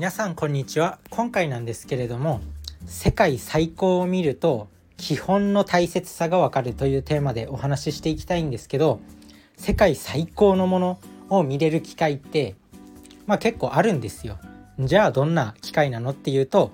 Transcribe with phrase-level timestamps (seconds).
[0.00, 2.40] 皆さんこんにちは今回なんですけれども
[2.86, 9.00] 世界最高を見ると基本の大切さがわかるというテーマでお話ししていきたいんですけど
[9.58, 12.54] 世界最高のものを見れる機会って
[13.26, 14.38] まあ結構あるんですよ
[14.78, 16.72] じゃあどんな機会なのっていうと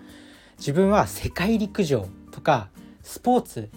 [0.58, 2.68] 自分は世界陸上とか
[3.02, 3.70] スポーツ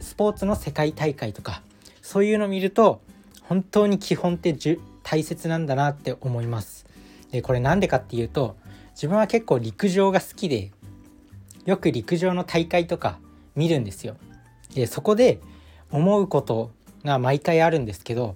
[0.00, 1.62] スポーツの世界大会とか
[2.02, 3.02] そういうの見ると
[3.42, 4.52] 本当に基本って
[5.04, 6.86] 大切なんだなって思います。
[7.30, 8.56] でこれなんでかっていうと
[8.94, 10.70] 自分は結構陸上が好きで
[11.64, 13.18] よく陸上の大会とか
[13.54, 14.16] 見るんですよ。
[14.74, 15.40] でそこで
[15.90, 16.70] 思うこと
[17.04, 18.34] が毎回あるんですけど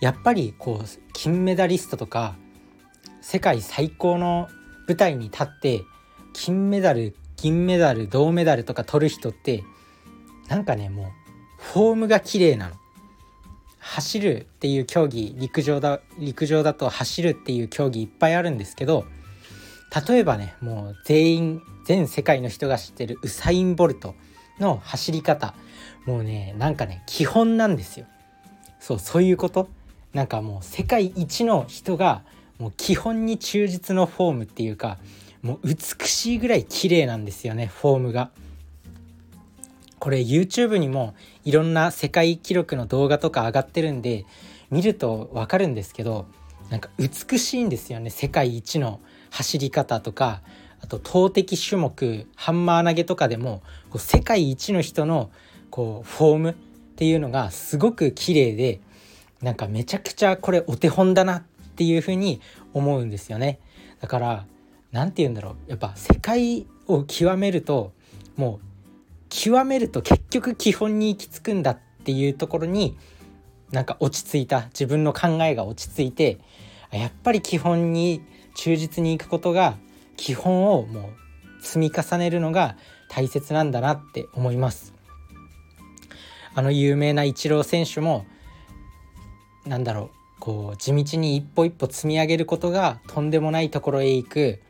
[0.00, 2.36] やっぱりこう金メダリストとか
[3.20, 4.48] 世界最高の
[4.86, 5.82] 舞台に立って
[6.32, 9.64] 金メダル銀メダル銅メダルとか取る人って
[10.48, 11.06] なんかねもう
[11.58, 12.74] フォームが綺麗なの。
[13.94, 19.04] 走るっていう競技陸上だ陸上だと走るっていう競技いっぱいあるんですけど
[20.08, 24.14] 例えばねもう全員全世界の人が知ってるウサイン・ボルト
[24.58, 25.54] の走り方
[26.06, 28.06] もうねなんかね基本なんですよ
[28.80, 29.68] そうそういうこと？
[30.14, 32.22] なんかもう世界一の人が
[32.58, 34.96] もう基本に忠実のフォームっていうか
[35.42, 38.30] もう美しいぐらい綺麗なんですよねフォームが。
[40.02, 41.14] これ YouTube にも
[41.44, 44.26] いろんな世界記録の動画とか上がってるんで
[44.68, 46.26] 見ると分かるんですけど
[46.70, 48.10] なんか美しいんですよね。
[48.10, 48.98] 世界一の
[49.30, 50.42] 走り方とか
[50.80, 55.30] あと投擲種目ハンマー投げとかでもこう世界一の人の
[55.70, 56.54] こうフォームっ
[56.96, 58.80] ていうのがすごく綺麗で
[59.40, 61.42] なんかめちゃくちゃこれお手本だなっ
[61.76, 62.40] ていうふうに
[62.74, 63.60] 思うんですよね。
[64.00, 64.46] だから
[64.90, 65.70] 何て言うんだろう。
[65.70, 67.92] やっぱ世界を極めると
[68.34, 68.71] もう
[69.34, 72.98] 極めると結局基本に行き着くんだっていうところに
[73.70, 74.66] なんか落ち着いた。
[74.66, 76.38] 自分の考えが落ち着いて
[76.90, 78.22] やっぱり基本に
[78.54, 79.76] 忠実にいくことが
[80.18, 81.08] 基本をも
[81.60, 82.76] う積み重ねるのが
[83.08, 84.92] 大切なんだなって思います。
[86.54, 88.26] あの有名なイチロー選手も
[89.64, 94.60] なんだろうこう地道に一歩一歩積み上げることがとんでもないところへ行く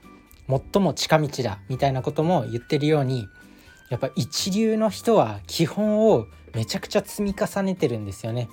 [0.48, 3.26] 最も近道だみたいなことも言ってるように
[3.92, 8.48] やっぱ一流の人は基本をめちゃくちゃ積み重ねてるんですよね。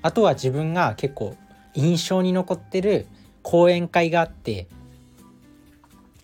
[0.00, 1.36] あとは自分が結構
[1.74, 3.06] 印象に残ってる
[3.42, 4.68] 講演会があって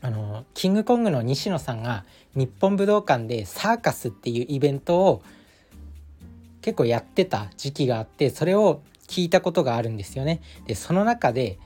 [0.01, 5.23] あのキングコングの西野さんが日本武道館でサーカスっていうイベントを
[6.63, 10.41] 結構やってた時期があってそれを聞いたことがあるんですよね。
[10.67, 11.59] でその中で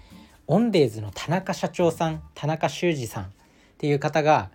[0.48, 3.28] オンデーズの田中社長さん田中修二さんっ
[3.78, 4.50] ていう方が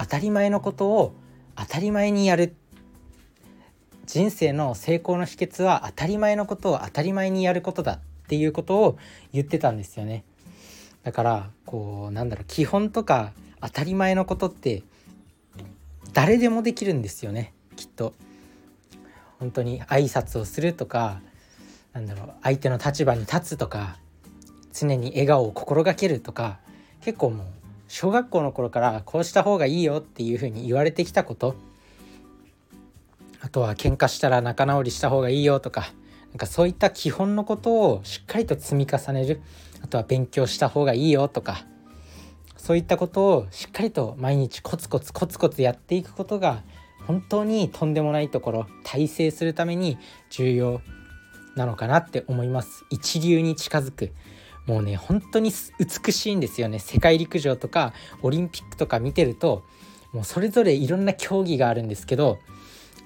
[0.00, 1.14] 当たり前のことを
[1.54, 2.56] 当たり前にやる。
[4.06, 8.98] 人生の成功の秘訣は当たり前のことを当たり前にやることだっていうことを
[9.34, 10.24] 言ってたんですよね。
[11.02, 14.84] だからこうなんだろう基本とか当たり前のことって
[16.14, 17.52] 誰でもできるんですよね。
[17.76, 18.14] きっと。
[19.38, 21.20] 本当に挨拶をするとか
[21.92, 23.98] なんだろう相手の立場に立つとか
[24.72, 26.58] 常に笑顔を心がけるとか
[27.02, 27.46] 結構もう
[27.90, 31.56] 小学校の頃からこうした方がいいよっていうふうに言われてきたこと。
[33.40, 35.92] あとは喧嘩したら仲直りした方がいいよとか
[36.30, 39.40] なんかそういった基本のことをしっかりと積み重ねる。
[39.82, 41.64] あとは勉強した方がいいよとか
[42.56, 46.62] そういったことをしっかりと毎日コツコツコツコツやっていくことが
[47.08, 49.98] 本当にとんでもないところ大成するために
[50.30, 50.80] 重要
[51.56, 52.84] なのかなって思います。
[52.90, 54.12] 一流に近づく。
[54.66, 56.78] もうね本当に美しいんですよね。
[56.78, 59.64] 世界陸上とかオリンピックとか見てると
[60.12, 62.38] もうそれぞれいろんな競技があるんですけど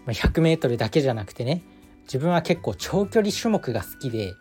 [0.06, 1.62] 100m だけじゃなくてね
[2.04, 4.34] 自分は結構長距離種目が好きで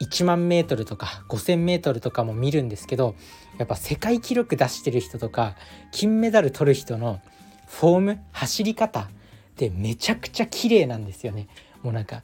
[0.00, 3.14] 1万 m とか 5,000m とかも見るんですけど
[3.58, 5.56] やっぱ世界記録出してる人とか
[5.92, 7.20] 金メダル取る人の
[7.66, 9.08] フォーム走り方っ
[9.56, 11.48] てめちゃくちゃ綺麗なんですよね。
[11.82, 12.22] もうなんか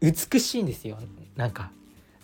[0.00, 0.98] 美しいんですよ。
[1.36, 1.72] なんか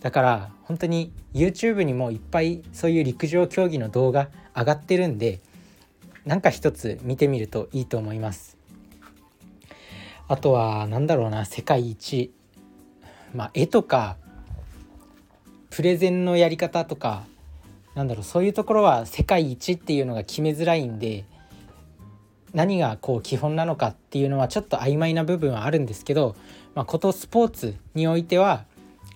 [0.04, 5.40] だから本当に YouTube にもいっぱいそういう陸上競技の動画上がってるんで
[6.26, 8.58] なんか一つ見てみるといいと思います。
[10.28, 12.34] あとは何だろうな世界一。
[13.34, 14.18] まあ絵とか
[15.70, 17.24] プレゼンのやり方とか
[17.94, 21.24] なんだろうそういうところは世界一っていうのが決めづらいんで
[22.52, 26.36] 何がこう基本なのかっていうのはちょっと曖昧な部分はあるんですけど、
[26.74, 28.66] まあ、ことスポーツにおいては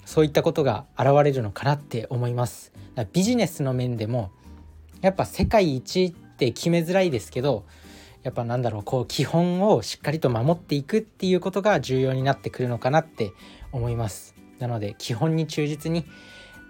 [0.09, 2.73] そういったことが現れるのかなって思います。
[3.13, 4.31] ビジネスの面でも
[5.03, 7.67] やっぱ世界一って決めづらいですけど
[8.23, 13.33] やっぱなんだろうこう基本をしっかりと守っていくっていうことが重要になってくるのかなって
[13.71, 14.35] 思います。
[14.59, 16.07] なので基本に忠実に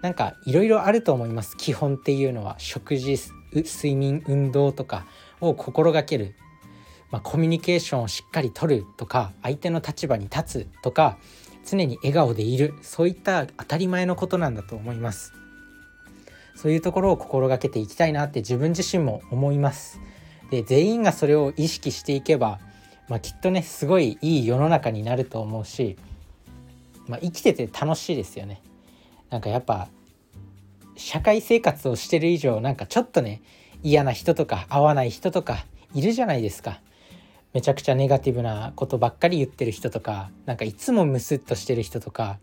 [0.01, 1.55] なんかいろいろあると思います。
[1.55, 3.17] 基本っていうのは食事
[3.53, 5.05] 睡眠運動とか
[5.39, 6.35] を心がける、
[7.09, 11.17] まあ、コミュニケーションをしっかりとるとか相手の立場に立つとか
[11.69, 12.73] 常に笑顔でいる。
[12.81, 15.33] そういった当たり前のことなんだと思います。
[16.55, 19.99] そういうところを心がけていきたいなって自分自身も思います。
[20.51, 22.59] で全員がそれを意識していけば、
[23.07, 25.97] まあ、きっとねすごいいい世の中になると思うし、
[27.07, 28.61] まあ、生きてて楽しいですよね。
[29.29, 29.87] なんかやっぱ
[30.97, 33.41] 社会生活をしてる以上なんかちょっとね
[33.81, 36.81] 嫌な人とか合わない人とかいるじゃないですか。
[37.53, 42.37] めちゃくちゃネガティブなことばっかり言ってる人とかなんかいつもムスッとしてる人とか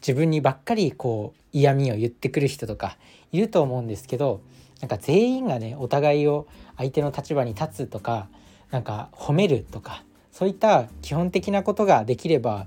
[0.00, 2.96] 自分にばっかりこう嫌味を言ってくる人とか
[3.30, 4.40] いると思うんですけど
[4.80, 6.46] なんか全員がねお互いを
[6.76, 8.28] 相手の立場に立つとか
[8.70, 10.02] なんか褒めるとか
[10.32, 12.66] そういった基本的なことができれば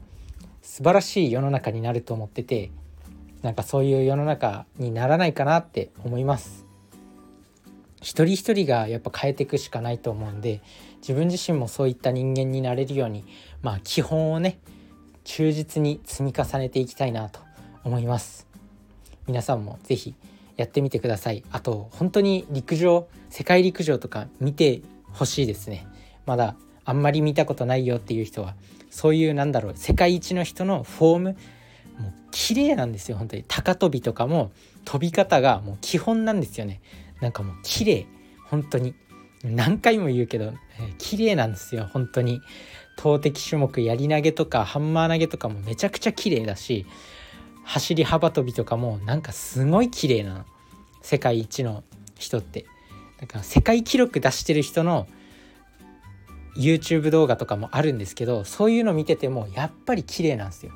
[0.62, 2.71] 素晴らしい世の中になると思ってて
[3.41, 6.64] なんかそういう世の中にならないかなって思います。
[8.05, 10.61] 一人一人がやっぱ変えていくしかないと思うんで
[11.01, 13.25] 自分自身もそういった人間になれるように
[13.63, 14.59] まあ基本をね
[15.23, 17.39] 忠実に積み重ねていきたいなと
[17.83, 18.45] 思います。
[19.25, 20.13] 皆さんも是非
[20.55, 21.43] やってみてください。
[21.51, 25.87] あと本当に陸上世界陸上とか見てほしいですね。
[26.27, 26.55] まだ
[26.85, 28.53] あんまり見たことないよっていう人は
[28.91, 31.29] そういうなんだろう世界一の人のフォーム
[31.97, 33.43] もう綺麗なんですよ本当に。
[33.47, 34.51] 高跳びとかも
[34.83, 36.81] 飛び方がもう基本なんですよね。
[37.21, 38.07] なんかもう綺麗。
[38.45, 38.94] 本当に。
[39.44, 41.89] 何回も言うけど、えー、綺麗なんですよ。
[41.91, 42.41] 本当に。
[42.97, 46.85] 投擲種目やり投げとかハンマー投げとかもめちゃくちゃ綺麗だし
[47.63, 50.45] 走り幅跳びとかもなんかすごい綺麗な
[51.01, 51.83] 世界一の
[52.17, 52.65] 人って。
[53.19, 55.07] だから世界記録出してる人の
[56.57, 60.71] YouTube 動画とかもあるんですけどそういうの見ててもやっぱり綺麗なんですよ。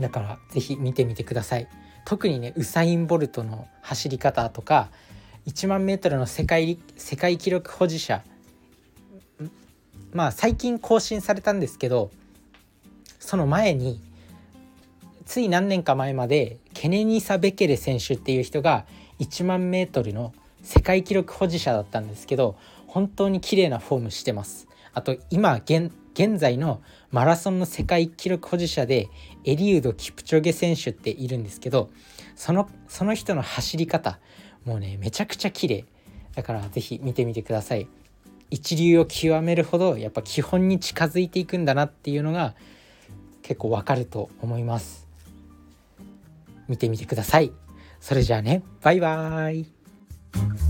[0.00, 1.68] だから是非見てみてください。
[2.04, 4.88] 特にねウサイン・ボルトの走り方とか
[5.46, 8.22] 1万メートルの世界世界記録保持者
[10.12, 12.10] まあ最近更新されたんですけど
[13.18, 14.00] その前に
[15.24, 18.84] つい何年か前までケネニサ・ベケレ選手っていう人が
[19.20, 24.68] 1万メートルの世界記録保持者だったんですけど本当に綺麗なフォームしてます。
[24.92, 25.60] あと今
[26.14, 26.80] 現在の
[27.10, 29.08] マラソンの世界記録保持者で
[29.44, 31.90] エリウド・キプチョゲ選手っているんですけど
[32.36, 34.20] そのその人の走り方
[34.64, 35.84] もうねめちゃくちゃ綺麗。
[36.34, 37.86] だから是非見てみてください。
[38.50, 42.54] 一流を極めるほどやっぱ基本に近づいていくんだなっていうのが
[43.42, 45.06] 結構わかると思います。
[46.68, 47.52] 見てみてください。
[48.00, 50.63] それじゃあねバイバーイ。